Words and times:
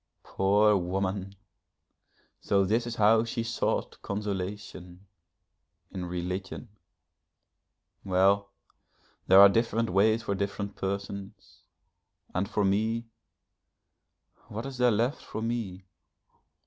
Poor 0.23 0.75
woman! 0.75 1.35
so 2.39 2.65
this 2.65 2.87
is 2.87 2.95
how 2.95 3.23
she 3.23 3.43
sought 3.43 4.01
consolation, 4.01 5.05
in 5.91 6.05
religion! 6.05 6.69
Well, 8.03 8.49
there 9.27 9.39
are 9.39 9.47
different 9.47 9.91
ways 9.91 10.23
for 10.23 10.33
different 10.33 10.75
persons 10.75 11.61
and 12.33 12.49
for 12.49 12.65
me 12.65 13.09
what 14.47 14.65
is 14.65 14.79
there 14.79 14.89
left 14.89 15.21
for 15.23 15.43
me? 15.43 15.85